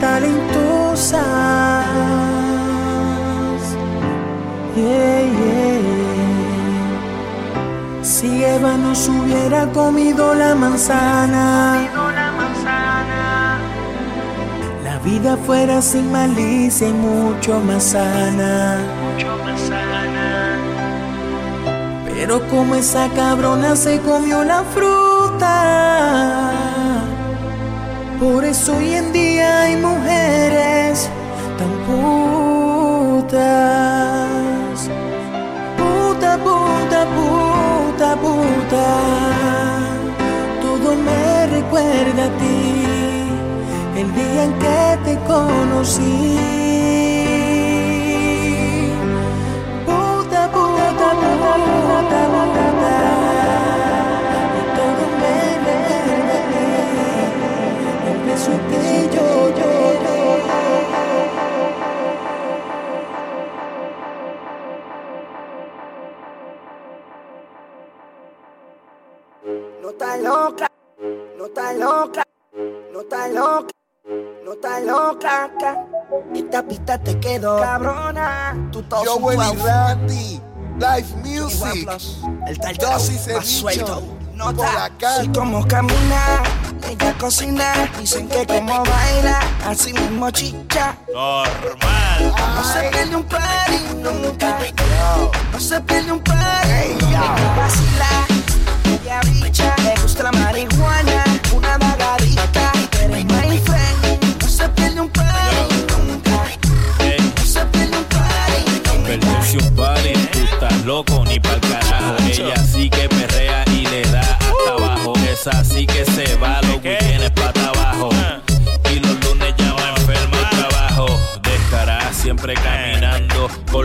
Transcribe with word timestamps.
talentosas. 0.00 1.86
Si 8.02 8.44
Eva 8.44 8.76
nos 8.76 9.08
hubiera 9.08 9.66
comido 9.72 10.34
la 10.34 10.54
manzana, 10.54 11.88
la 14.84 14.98
vida 15.00 15.36
fuera 15.36 15.82
sin 15.82 16.12
malicia 16.12 16.88
y 16.88 16.92
mucho 16.92 17.60
más 17.60 17.82
sana. 17.84 18.78
Pero 22.06 22.46
como 22.48 22.74
esa 22.74 23.08
cabrona 23.10 23.76
se 23.76 24.00
comió 24.00 24.42
la 24.44 24.62
fruta, 24.64 25.52
por 28.18 28.44
eso 28.44 28.76
hoy 28.76 28.92
en 28.94 29.12
día 29.12 29.62
hay 29.62 29.76
mujeres 29.76 31.08
tan 31.58 31.70
putas. 31.86 33.28
Puta, 35.76 36.38
puta, 36.38 37.06
puta, 37.16 38.16
puta. 38.16 38.86
Todo 40.62 40.96
me 40.96 41.46
recuerda 41.46 42.24
a 42.24 42.38
ti, 42.38 42.84
el 44.00 44.14
día 44.14 44.44
en 44.44 44.52
que 44.58 44.98
te 45.04 45.14
conocí. 45.26 46.45
Está 71.66 71.72
loca, 71.72 72.22
no 72.92 73.00
está 73.00 73.28
loca, 73.28 73.72
no 74.44 74.52
está 74.52 74.80
loca. 74.80 75.50
Esta 76.34 76.62
pista 76.62 76.98
te 76.98 77.18
quedó 77.18 77.60
cabrona. 77.60 78.68
Tú 78.70 78.82
todo 78.84 79.04
Yo, 79.04 79.16
Willy 79.16 79.56
Randy, 79.64 80.40
Live 80.78 81.08
Music, 81.24 81.88
el 82.46 82.58
tal 82.58 82.76
dosis 82.76 83.28
suelto. 83.42 84.02
No 84.34 84.54
por 84.54 84.66
acá. 84.66 85.16
así 85.16 85.28
como 85.28 85.66
camina, 85.66 86.42
ella 86.88 87.14
cocina, 87.18 87.90
dicen 87.98 88.28
que 88.28 88.46
como 88.46 88.84
baila, 88.84 89.40
así 89.66 89.92
mismo 89.94 90.30
chicha. 90.30 90.96
Normal. 91.12 92.34
No 92.54 92.64
se 92.64 92.90
pierde 92.90 93.16
un 93.16 93.24
party 93.24 93.78
nunca. 93.96 94.58
No 95.52 95.58
se 95.58 95.80
pierde 95.80 96.12
un 96.12 96.20
party 96.22 96.94
nunca. 97.00 97.85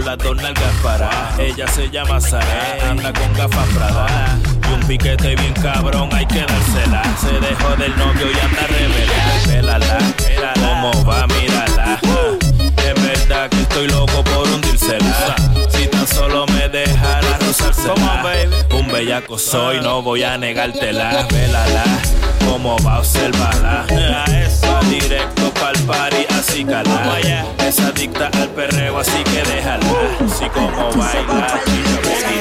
Con 0.02 0.06
las 0.06 0.18
dos 0.18 0.36
nalgas 0.38 0.74
paradas. 0.84 1.40
Ella 1.40 1.68
se 1.68 1.90
llama 1.90 2.20
Sara, 2.20 2.78
anda 2.90 3.14
con 3.14 3.34
gafas 3.34 3.68
Prada. 3.70 4.38
Y 4.70 4.74
un 4.74 4.80
piquete 4.88 5.36
bien 5.36 5.54
cabrón, 5.54 6.10
hay 6.12 6.26
que 6.26 6.40
dársela. 6.40 7.04
Se 7.20 7.40
dejó 7.40 7.76
del 7.76 7.96
novio 7.98 8.28
y 8.32 8.40
anda 8.40 8.68
rebelde. 8.68 9.14
Pélala, 9.46 9.98
cómo 10.56 10.92
va, 11.06 11.28
mírala. 11.28 12.00
Es 12.78 13.04
verdad 13.04 13.50
que 13.50 13.62
estoy 13.62 13.88
loco 13.88 14.24
por 14.24 14.48
hundírsela. 14.48 15.36
Si 15.70 15.88
tan 15.88 16.08
solo 16.08 16.46
me 16.48 16.68
dejara 16.70 17.38
rozársela. 17.40 18.24
Un 18.72 18.88
bellaco 18.92 19.38
soy, 19.38 19.82
no 19.82 20.02
voy 20.02 20.24
a 20.24 20.38
negártela. 20.38 21.28
Vélala, 21.32 21.84
cómo 22.46 22.78
va, 22.84 23.00
observala. 23.00 23.86
Va 23.90 24.80
directo 24.90 25.54
pa'l 25.54 25.78
party, 25.86 26.26
así 26.40 26.66
cala. 26.66 27.20
Es 27.68 27.80
adicta 27.80 28.30
al 28.34 28.50
perreo, 28.50 29.00
así 29.00 29.24
que 29.24 29.44
déjala. 29.44 29.86
Como 30.54 30.92
baila. 30.94 31.62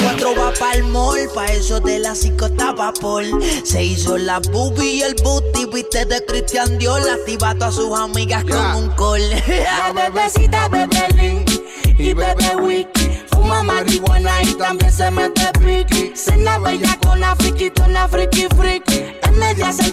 Cuatro 0.03 0.35
va 0.35 0.53
pa'l 0.59 0.83
mall, 0.85 1.29
pa' 1.35 1.47
eso 1.47 1.81
de 1.81 1.99
las 1.99 2.19
cinco 2.19 2.47
estaba 2.47 2.93
por. 2.93 3.23
Se 3.65 3.85
hizo 3.85 4.17
la 4.19 4.39
boobie 4.39 4.95
y 4.95 5.03
el 5.03 5.15
booty, 5.23 5.67
viste 5.67 6.05
de 6.07 6.25
Christian 6.25 6.79
Dior. 6.79 7.03
Activa 7.09 7.51
a 7.51 7.55
todas 7.55 7.75
sus 7.75 7.99
amigas 7.99 8.45
con 8.45 8.85
un 8.85 8.91
call. 8.91 9.23
La 9.31 9.93
bebecita 9.95 10.69
bebe 10.69 11.09
Link 11.17 11.51
y 11.99 12.15
bebe 12.15 12.57
wiki. 12.57 13.11
Fuma 13.31 13.63
marihuana 13.63 14.43
y 14.43 14.55
también 14.55 14.93
se 14.93 15.11
mete 15.11 15.51
piqui. 15.59 16.13
Cena 16.15 16.59
bella 16.59 16.99
con 17.03 17.21
la 17.21 17.37
friki, 17.37 17.71
friki 18.11 18.47
friki. 18.57 19.05
Es 19.23 19.33
media 19.33 19.73
salvaje 19.73 19.90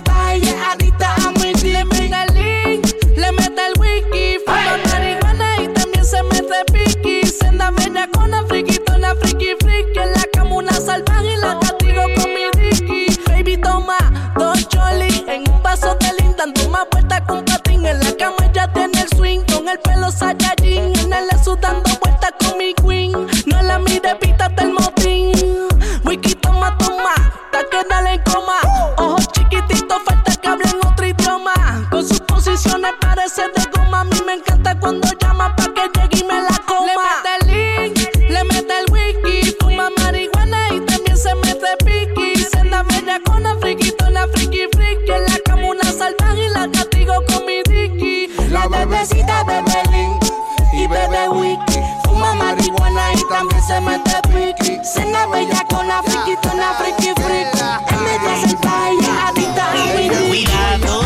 también 53.29 53.61
se 53.63 53.79
mete 53.81 54.21
piqui. 54.29 54.79
Cena 54.83 55.27
bella 55.27 55.63
con 55.69 55.88
la 55.88 56.01
friki, 56.03 56.38
una 56.53 56.73
friki 56.73 57.13
friki. 57.21 57.59
Es 57.88 58.01
media 58.01 58.41
salvaje 58.41 58.93
y 58.93 58.99
es 58.99 59.09
adicta 59.27 59.71
a 59.71 60.97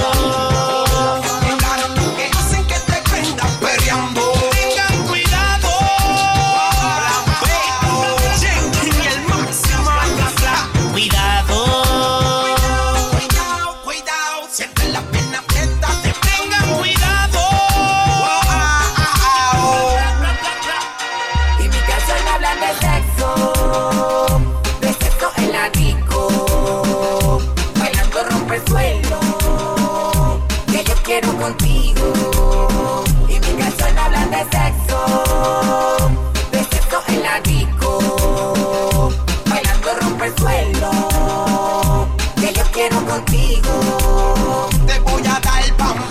Te 43.31 44.99
voy 44.99 45.21
a 45.25 45.39
dar 45.39 45.75
pam 45.77 46.10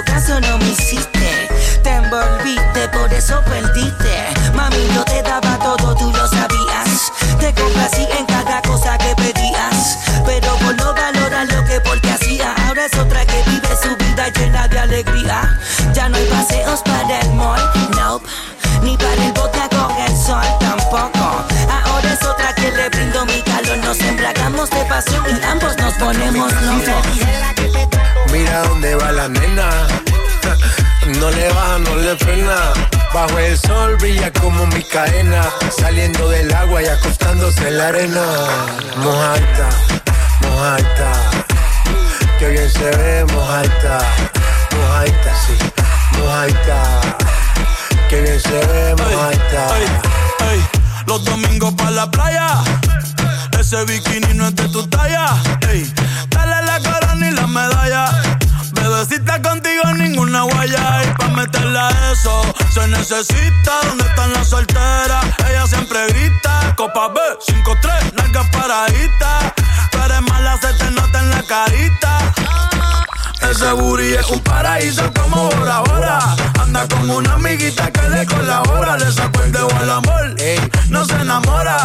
pero 0.00 0.04
caso 0.04 0.40
no 0.40 0.58
me 0.58 0.70
hiciste. 0.70 1.48
Te 1.82 1.90
envolviste, 1.90 2.88
por 2.92 3.12
eso 3.12 3.40
perdiste. 3.44 4.52
Mami, 4.54 4.76
yo 4.94 5.04
te 5.04 5.22
daba 5.22 5.58
todo, 5.58 5.94
tú 5.94 6.10
lo 6.10 6.28
sabías. 6.28 7.12
Te 7.38 7.52
complací 7.54 8.06
en 8.18 8.26
cada 8.26 8.60
cosa 8.62 8.96
que 8.98 9.14
pedías. 9.16 9.98
Pero 10.24 10.54
por 10.56 10.76
no 10.76 10.94
valorar 10.94 11.46
lo 11.52 11.64
que 11.64 11.80
por 11.80 11.98
ti 12.00 12.08
hacía. 12.08 12.54
Ahora 12.66 12.86
es 12.86 12.98
otra 12.98 13.24
que 13.26 13.42
vive 13.46 13.68
su 13.82 13.96
vida 13.96 14.28
llena 14.28 14.68
de 14.68 14.78
alegría. 14.78 15.58
Ya 15.92 16.08
no 16.08 16.16
hay 16.16 16.26
paseos 16.26 16.80
para 16.82 17.20
el 17.20 17.30
mall, 17.34 17.60
nope. 17.96 18.28
Ni 18.82 18.96
para 18.96 19.24
el 19.24 19.32
bote 19.32 19.60
con 19.70 19.90
el 19.96 20.16
sol 20.16 20.44
tampoco. 20.60 21.44
Ahora 21.84 22.12
es 22.12 22.22
otra 22.22 22.54
que 22.54 22.70
le 22.70 22.88
brindo 22.88 23.24
mi 23.26 23.42
calor. 23.42 23.78
Nos 23.78 23.98
embragamos 24.00 24.70
de 24.70 24.84
pasión 24.84 25.24
y 25.28 25.44
ambos 25.44 25.76
nos 25.78 25.94
ponemos 25.94 26.52
locos. 26.62 27.59
Mira 28.32 28.62
dónde 28.68 28.94
va 28.94 29.12
la 29.12 29.28
nena. 29.28 29.70
No 31.18 31.30
le 31.30 31.48
baja, 31.48 31.78
no 31.78 31.96
le 31.96 32.16
frena. 32.16 32.72
Bajo 33.12 33.38
el 33.38 33.58
sol 33.58 33.96
brilla 33.96 34.32
como 34.32 34.66
mi 34.66 34.82
cadena. 34.82 35.42
Saliendo 35.76 36.28
del 36.28 36.52
agua 36.54 36.82
y 36.82 36.86
acostándose 36.86 37.68
en 37.68 37.78
la 37.78 37.88
arena. 37.88 38.22
Mojaita, 38.96 39.68
mojaita. 40.42 41.12
Que 42.38 42.48
bien 42.48 42.70
se 42.70 42.90
ve, 42.96 43.24
mojaita. 43.32 43.98
Mojaita, 44.76 45.34
sí, 45.34 45.58
mojaita. 46.18 47.00
Que 48.08 48.22
bien 48.22 48.40
se 48.40 48.66
ve, 48.66 48.94
mojaita. 48.96 49.68
Los 51.06 51.24
domingos 51.24 51.74
para 51.74 51.90
la 51.90 52.10
playa. 52.10 52.58
Ese 53.58 53.84
bikini 53.84 54.32
no 54.34 54.46
es 54.46 54.54
de 54.54 54.68
tu 54.68 54.86
talla. 54.86 55.34
Ey, 55.70 55.92
y 57.20 57.30
la 57.30 57.46
medalla. 57.46 58.04
Bebecita 58.72 59.40
contigo 59.42 59.82
ninguna 59.96 60.42
guaya. 60.42 61.02
Y 61.04 61.14
pa' 61.18 61.28
meterla 61.28 61.88
a 61.88 62.12
eso 62.12 62.42
se 62.72 62.86
necesita. 62.88 63.72
¿Dónde 63.86 64.04
están 64.04 64.32
las 64.32 64.48
solteras? 64.48 65.24
Ella 65.48 65.66
siempre 65.66 66.06
grita. 66.08 66.74
Copa 66.76 67.08
B, 67.08 67.20
5-3, 67.46 68.12
nalgas 68.14 68.48
paraditas. 68.50 69.52
Tú 69.90 69.98
eres 69.98 70.22
mala, 70.22 70.58
se 70.60 70.72
te 70.74 70.90
nota 70.90 71.18
en 71.18 71.30
la 71.30 71.42
carita. 71.42 72.18
Ese 73.50 73.72
booty 73.72 74.14
es 74.14 74.28
un 74.30 74.40
paraíso 74.40 75.10
como 75.12 75.50
Bora 75.50 75.80
Bora. 75.80 76.18
Anda 76.60 76.86
con 76.88 77.10
una 77.10 77.34
amiguita 77.34 77.90
que 77.90 78.08
le 78.08 78.26
colabora. 78.26 78.96
Le 78.96 79.10
sacó 79.12 79.42
el 79.42 79.52
dedo 79.52 79.68
al 79.76 79.90
amor, 79.90 80.36
no 80.88 81.04
se 81.04 81.14
enamora. 81.14 81.78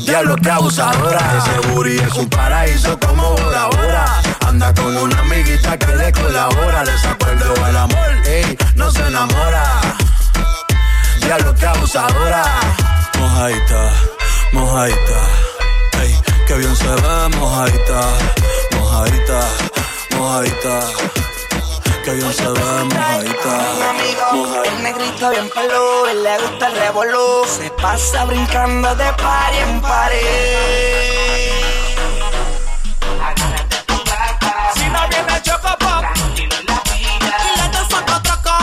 Diablo 0.00 0.36
que 0.36 0.50
abusadora. 0.50 1.20
Ese 1.38 1.68
booty 1.68 1.98
es 1.98 2.14
un 2.14 2.28
paraíso 2.28 2.98
como 2.98 3.30
Bora 3.36 3.66
Bora. 3.66 4.22
Anda 4.46 4.74
con 4.74 4.96
una 4.96 5.18
amiguita 5.20 5.78
que 5.78 5.94
le 5.96 6.12
colabora. 6.12 6.84
Le 6.84 6.98
sacó 6.98 7.28
el 7.28 7.38
dedo 7.38 7.64
al 7.64 7.76
amor, 7.76 8.10
no 8.74 8.90
se 8.90 9.06
enamora. 9.06 9.64
Diablo 11.20 11.54
que 11.54 11.66
abusadora. 11.66 12.44
Mojaita, 13.18 13.90
mojaita. 14.52 15.20
Ey, 16.02 16.20
que 16.46 16.54
bien 16.54 16.74
se 16.74 16.88
ve, 16.88 17.36
mojaita, 17.36 18.00
mojaita, 18.72 19.40
mojaita. 20.16 21.19
Que 22.04 22.14
bien 22.14 22.32
se 22.32 22.48
ve, 22.48 22.84
mojaita. 22.84 23.58
Mi 23.76 23.82
amigo, 23.82 24.62
el 24.64 24.82
negrito 24.82 25.30
bien 25.30 25.50
pelú, 25.50 26.06
él 26.10 26.22
le 26.22 26.38
gusta 26.38 26.68
el 26.68 26.76
revolú. 26.76 27.44
Se 27.46 27.70
pasa 27.72 28.24
brincando 28.24 28.94
de 28.94 29.12
par 29.14 29.52
en 29.52 29.80
pared. 29.82 31.10
Si 34.74 34.84
no 34.88 35.08
viene 35.08 35.42
Choco 35.42 35.76
Pop, 35.78 36.04
Y 36.36 36.46
le 36.46 37.68
doy 37.68 37.84
foto 37.90 38.22
troco. 38.22 38.56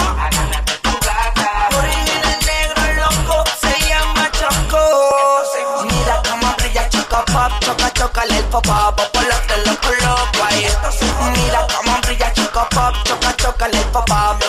Por 1.71 1.85
ahí 1.85 2.03
viene 2.05 2.37
el 2.39 2.45
negro 2.45 2.81
loco, 3.03 3.43
se 3.61 3.87
llama 3.87 4.31
Choco. 4.31 4.81
Mira 5.83 6.23
cómo 6.27 6.55
brilla 6.57 6.89
Choco 6.89 7.23
Pop, 7.25 7.51
choca, 7.59 7.93
choca 7.93 8.23
el 8.23 8.43
pop 8.45 9.06
Pop, 12.77 12.93
choca, 13.05 13.35
choca 13.35 13.65
el 13.65 13.71
pop 13.91 14.46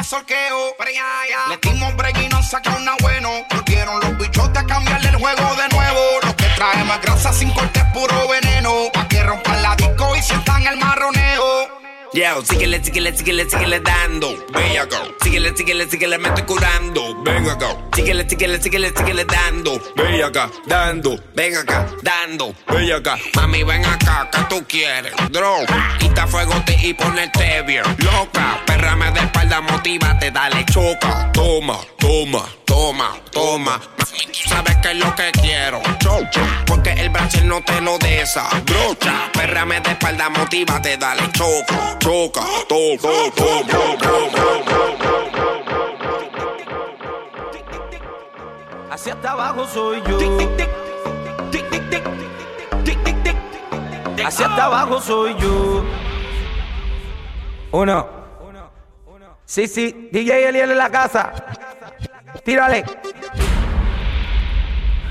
mazorqueo. 0.00 0.74
Le 1.48 1.58
dimos 1.62 1.94
break 1.96 2.18
y 2.18 2.28
nos 2.28 2.48
sacaron 2.48 2.82
una 2.82 2.96
bueno. 3.02 3.30
Volvieron 3.50 4.00
los 4.00 4.18
bichos 4.18 4.48
a 4.48 4.66
cambiarle 4.66 5.08
el 5.08 5.16
juego 5.16 5.54
de 5.56 5.68
nuevo. 5.68 6.00
Lo 6.22 6.36
que 6.36 6.46
trae 6.56 6.84
más 6.84 7.00
grasa 7.02 7.32
sin 7.32 7.50
corte 7.52 7.80
es 7.80 7.86
puro 7.92 8.28
veneno. 8.28 8.90
Pa' 8.92 9.06
que 9.08 9.22
rompan 9.22 9.62
la 9.62 9.76
disco 9.76 10.16
y 10.16 10.22
sientan 10.22 10.66
el 10.66 10.78
marroneo. 10.78 11.79
Yo, 12.12 12.42
síguele, 12.44 12.82
síguele, 12.82 13.16
síguele, 13.16 13.48
síguele 13.48 13.78
dando. 13.80 14.34
Bella 14.52 14.84
go. 14.86 14.96
Síguele, 15.22 15.56
síguele, 15.56 15.88
síguele, 15.88 16.18
me 16.18 16.28
estoy 16.28 16.42
curando. 16.42 17.22
Ven 17.22 17.48
acá. 17.48 17.76
Síguele, 17.94 18.28
síguele, 18.28 18.60
síguele, 18.60 18.92
síguele 18.96 19.24
dando. 19.24 19.80
Ven 19.94 20.20
acá, 20.24 20.50
dando. 20.66 21.22
Ven 21.36 21.56
acá, 21.56 21.86
dando. 22.02 22.52
Ven 22.66 22.92
acá. 22.92 23.16
Mami, 23.36 23.62
ven 23.62 23.84
acá, 23.84 24.28
¿qué 24.32 24.38
tú 24.48 24.64
quieres? 24.66 25.12
Droga. 25.30 25.96
Quita 26.00 26.26
fuego 26.26 26.52
y 26.82 26.94
ponerte 26.94 27.62
bien. 27.62 27.84
Loca, 27.98 28.60
perrame 28.66 29.12
de 29.12 29.20
espalda, 29.20 29.60
motívate, 29.60 30.32
dale 30.32 30.64
choca. 30.66 31.30
Toma, 31.32 31.78
toma, 31.98 32.44
toma, 32.64 33.16
toma. 33.30 33.80
¿Sabes 34.48 34.76
qué 34.82 34.90
es 34.90 34.96
lo 34.96 35.14
que 35.14 35.30
quiero? 35.40 35.80
Chocha, 35.98 36.64
porque 36.66 36.90
el 36.90 37.10
brasil 37.10 37.46
no 37.46 37.62
te 37.62 37.80
lo 37.80 37.98
desabrocha. 37.98 39.30
Perrame 39.32 39.80
de 39.80 39.90
espalda, 39.90 40.28
motívate, 40.30 40.96
dale 40.96 41.30
choca, 41.32 41.98
choca, 42.00 42.42
toca, 42.68 43.08
toca, 43.36 43.90
Hacia 48.90 49.12
hasta 49.14 49.30
abajo 49.30 49.66
soy 49.66 50.02
yo. 50.02 50.18
Hacia 54.26 54.46
hasta 54.46 54.64
abajo 54.64 55.00
soy 55.00 55.36
yo. 55.38 55.84
Uno. 57.70 58.08
Sí, 59.44 59.66
sí, 59.66 60.08
DJ 60.12 60.48
Eliel 60.48 60.70
en 60.72 60.78
la 60.78 60.90
casa. 60.90 61.32
Tírale. 62.44 62.84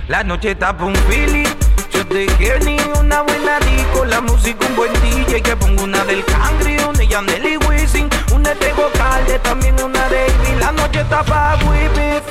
La 0.07 0.23
noche 0.23 0.51
está 0.51 0.75
pa' 0.77 0.85
un 0.85 0.95
feeling. 0.95 1.47
Yo 1.91 2.05
te 2.07 2.25
quiero 2.37 2.65
ni 2.65 2.77
una 2.99 3.21
buena 3.21 3.59
disco. 3.59 4.05
La 4.05 4.21
música 4.21 4.65
un 4.65 4.75
buen 4.75 4.93
DJ. 4.93 5.41
Que 5.41 5.55
pongo 5.55 5.83
una 5.83 6.03
del 6.05 6.23
de 6.25 6.78
Yandel 7.19 7.45
y 7.45 7.57
Wisin. 7.57 8.09
Una 8.33 8.53
de 8.53 8.71
Calde, 8.97 9.39
también 9.39 9.75
una 9.83 10.07
de 10.07 10.25
Ivy. 10.27 10.59
La 10.59 10.71
noche 10.71 11.01
está 11.01 11.21
pa' 11.21 11.57
whippy, 11.65 12.28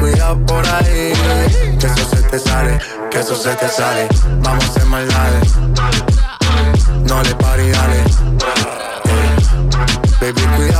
cuidado 0.00 0.46
por 0.46 0.66
ahí. 0.66 1.12
Que 1.78 1.86
eso 1.86 2.08
se 2.10 2.22
te 2.22 2.38
sale, 2.38 2.78
que 3.10 3.20
eso 3.20 3.36
se 3.36 3.54
te 3.54 3.68
sale. 3.68 4.08
Vamos 4.42 4.64
a 4.64 4.68
hacer 4.68 4.84
maldades. 4.86 5.52
No 7.08 7.22
le 7.22 7.34
dale. 7.70 8.04
Baby, 10.20 10.42
cuidado 10.56 10.73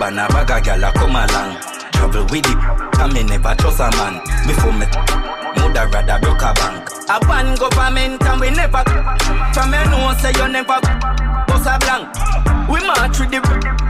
Papa 0.00 0.14
rubber 0.14 0.16
band, 0.16 0.18
a 0.18 0.32
bag 0.32 0.50
a 0.50 0.64
gal 0.64 0.84
a 0.84 0.92
come 0.92 1.16
along. 1.16 1.60
Travel 1.92 2.24
with 2.32 2.46
it, 2.48 3.00
and 3.00 3.12
me 3.12 3.22
never 3.22 3.54
trust 3.56 3.80
a 3.80 3.90
man. 3.96 4.20
Before 4.46 4.72
me, 4.72 4.86
mother 5.60 5.88
rather 5.92 6.18
broke 6.20 6.40
a 6.40 6.54
bank. 6.54 6.88
A 7.10 7.20
one 7.28 7.54
government 7.56 8.22
and 8.22 8.40
we 8.40 8.50
never 8.50 8.84
From 9.52 9.74
you 9.74 9.84
know 9.90 10.14
say 10.22 10.30
you 10.38 10.46
never 10.46 10.78
Bust 11.48 11.66
a 11.66 11.76
blank. 11.82 12.06
We 12.70 12.78
march 12.86 13.18
with 13.18 13.32
the 13.34 13.42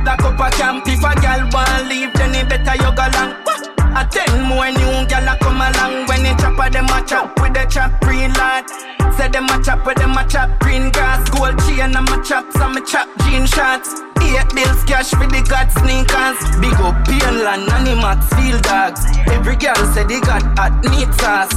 Lock 0.07 0.25
up 0.25 0.41
a 0.41 0.51
camp. 0.57 0.89
If 0.89 1.05
a 1.05 1.13
gal 1.21 1.47
want 1.53 1.89
leave 1.89 2.13
then 2.15 2.35
it 2.35 2.49
better 2.49 2.75
you 2.81 2.91
go 2.97 3.07
long 3.13 3.37
A 3.95 4.09
ten 4.09 4.43
more 4.49 4.73
new 4.73 5.07
gal 5.07 5.29
a 5.29 5.37
come 5.37 5.61
along. 5.61 6.07
When 6.09 6.25
you 6.25 6.35
chop 6.41 6.59
a 6.59 6.71
them 6.71 6.89
a 6.89 7.05
chop 7.07 7.39
with 7.41 7.53
the 7.53 7.67
chop 7.69 8.01
green 8.01 8.33
light 8.35 8.65
Say 9.19 9.29
them 9.29 9.45
a 9.45 9.63
chop 9.63 9.85
with 9.85 9.99
them 9.99 10.17
a 10.17 10.27
chop 10.27 10.59
green 10.61 10.91
grass. 10.91 11.29
Gold 11.29 11.59
chain 11.69 11.95
and 11.95 12.09
my 12.09 12.23
chop 12.25 12.51
some 12.53 12.75
me 12.75 12.81
chop 12.89 13.07
jean 13.23 13.45
shots 13.45 14.10
Eight 14.31 14.55
bills 14.55 14.85
cash 14.85 15.11
for 15.11 15.27
the 15.27 15.43
god 15.49 15.71
sneakers. 15.75 16.39
Big 16.63 16.79
up 16.79 16.95
Painland, 17.07 17.67
Animax, 17.67 18.31
Field 18.39 18.63
Dogs. 18.63 19.03
Every 19.27 19.57
girl 19.57 19.75
say 19.93 20.05
they 20.05 20.21
got 20.21 20.43
hot 20.59 20.75
meat 20.87 21.11
sauce. 21.19 21.51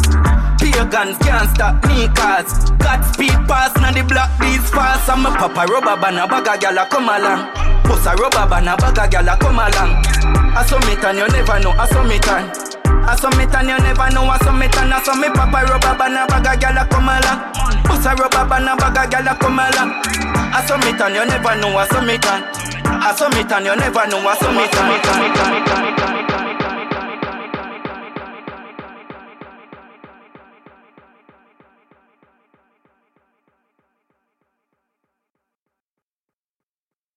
Pagans 0.63 1.17
can't 1.19 1.49
stop 1.51 1.75
me 1.91 2.07
cause 2.15 2.71
Got 2.79 3.03
speed 3.03 3.35
pass 3.51 3.75
now 3.83 3.91
the 3.91 3.99
block 4.07 4.31
beats 4.39 4.71
fast. 4.71 5.09
I'm 5.09 5.25
a 5.25 5.29
papa 5.35 5.67
rubber 5.67 5.99
band 5.99 6.17
a 6.17 6.25
bag 6.25 6.47
a 6.47 6.55
gal 6.55 6.77
a 6.79 6.87
come 6.87 7.11
along. 7.11 7.51
Bust 7.83 8.07
a 8.07 8.15
rubber 8.15 8.47
band 8.47 8.71
a 8.71 8.77
bag 8.79 8.95
a 9.11 9.35
come 9.35 9.59
along. 9.59 9.91
I 10.55 10.63
saw 10.63 10.79
and 10.79 11.17
you 11.19 11.27
never 11.27 11.59
know 11.59 11.75
I 11.75 11.91
me 12.07 12.15
turn 12.23 12.47
I 13.03 13.19
me 13.35 13.43
and 13.43 13.67
you 13.67 13.77
never 13.83 14.07
know 14.15 14.23
I 14.23 14.39
me 14.55 14.67
turn 14.71 14.93
I 14.93 15.03
me 15.19 15.27
papa 15.35 15.59
rubber 15.67 15.93
band 15.99 16.15
a 16.15 16.23
bag 16.31 16.47
a 16.47 16.53
gal 16.55 16.77
a 16.79 16.83
come 16.87 17.11
along. 17.11 17.39
Bust 17.83 18.07
a 18.07 18.15
rubber 18.15 18.47
band 18.47 18.69
a 18.71 18.73
bag 18.79 18.95
a 18.95 19.03
gal 19.11 19.27
a 19.27 19.33
come 19.35 19.59
along. 19.59 19.99
I 20.55 20.63
me 20.79 20.95
and 20.95 21.15
you 21.15 21.25
never 21.27 21.55
know 21.59 21.75
I 21.75 22.05
me 22.07 22.15
turn 22.23 22.62
I 23.05 23.13
submit 23.13 23.51
and 23.51 23.65
you 23.65 23.75
never 23.75 24.07
know 24.07 24.19
I 24.25 24.33
submit. 24.39 24.71
I 24.71 25.01
submit, 25.03 25.35
I 25.35 25.59
submit, 25.67 26.31
I. 26.31 26.52